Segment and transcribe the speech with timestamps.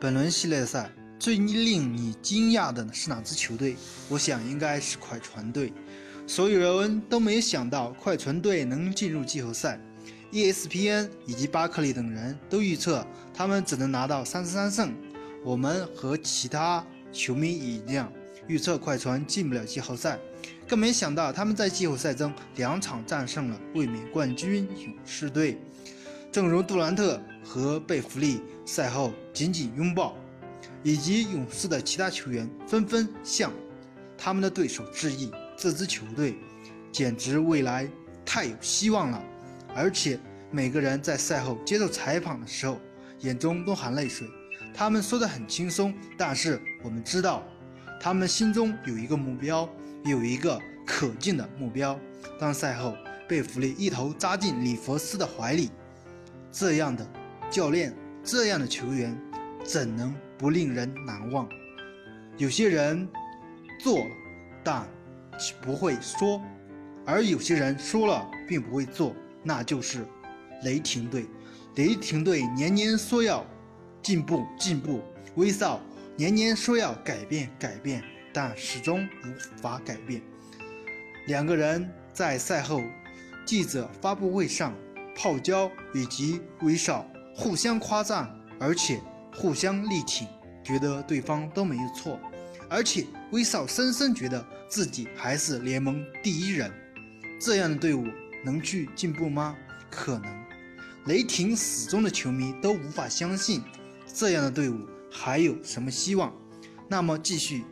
[0.00, 3.76] 本轮系列赛最令你惊讶的是哪支球队？
[4.08, 5.74] 我想应该是快船队。
[6.26, 9.78] 所有人都没想到快船队能进入季后赛。
[10.32, 14.94] ESPN 以及巴克利等人都预测他们只能拿到三十三胜。
[15.44, 16.82] 我们和其他
[17.12, 18.10] 球迷一样
[18.46, 20.18] 预测快船进不了季后赛，
[20.66, 25.58] 更没想到他们在季后赛中两场战胜了卫冕冠军勇士队。
[26.32, 30.16] 正如杜兰特和贝弗利赛后紧紧拥抱，
[30.84, 33.52] 以及勇士的其他球员纷纷向
[34.16, 36.36] 他们的对手致意，这支球队
[36.92, 37.88] 简直未来
[38.24, 39.20] 太有希望了。
[39.74, 40.20] 而且
[40.52, 42.78] 每个人在赛后接受采访的时候，
[43.20, 44.28] 眼中都含泪水。
[44.72, 47.42] 他们说得很轻松，但是我们知道，
[48.00, 49.68] 他们心中有一个目标，
[50.04, 51.98] 有一个可敬的目标。
[52.38, 52.94] 当赛后，
[53.28, 55.70] 贝弗利一头扎进里弗斯的怀里。
[56.52, 57.06] 这样的
[57.48, 59.16] 教练，这样的球员，
[59.64, 61.48] 怎能不令人难忘？
[62.36, 63.08] 有些人
[63.78, 64.10] 做了，
[64.64, 64.88] 但
[65.62, 66.40] 不会说；
[67.06, 70.04] 而有些人说了，并不会做，那就是
[70.64, 71.26] 雷霆队。
[71.76, 73.46] 雷霆队年年说要
[74.02, 75.02] 进步进步，
[75.36, 75.80] 威少
[76.16, 80.20] 年年说要改变改变，但始终无法改变。
[81.26, 82.82] 两个人在赛后
[83.46, 84.74] 记者发布会上。
[85.22, 88.98] 泡椒以及威少互相夸赞，而且
[89.36, 90.26] 互相力挺，
[90.64, 92.18] 觉得对方都没有错。
[92.70, 96.72] 而且威少深深觉得自己还是联盟第一人。
[97.38, 98.06] 这样的队伍
[98.42, 99.54] 能去进步吗？
[99.90, 100.46] 可能。
[101.04, 103.62] 雷霆死忠的球迷都无法相信
[104.14, 106.32] 这样的队伍还有什么希望。
[106.88, 107.62] 那么继续，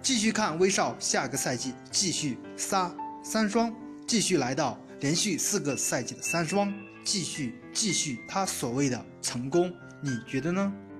[0.00, 2.90] 继续看威少下个赛季继续杀
[3.22, 3.70] 三双，
[4.06, 6.72] 继续来到连续四个赛季的三双。
[7.04, 9.70] 继续继续，他所谓的成功，
[10.02, 10.72] 你觉得呢？